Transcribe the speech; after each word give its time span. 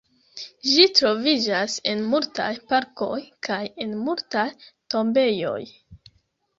Ĝi 0.69 0.85
troviĝas 0.99 1.75
en 1.93 2.01
multaj 2.15 2.49
parkoj 2.73 3.13
kaj 3.51 3.61
en 3.87 3.97
multaj 4.09 4.51
tombejoj. 4.67 5.59